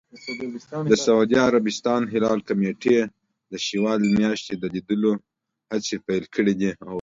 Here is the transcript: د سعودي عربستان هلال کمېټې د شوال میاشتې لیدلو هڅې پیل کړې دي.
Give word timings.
د 0.91 0.93
سعودي 1.05 1.37
عربستان 1.47 2.01
هلال 2.13 2.39
کمېټې 2.49 2.97
د 3.51 3.53
شوال 3.67 4.01
میاشتې 4.19 4.53
لیدلو 4.73 5.11
هڅې 5.71 5.95
پیل 6.07 6.25
کړې 6.35 6.53
دي. 6.59 6.71